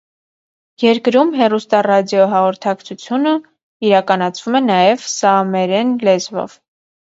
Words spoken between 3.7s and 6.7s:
իրականացվում է նաև սաամերեն լեզվով։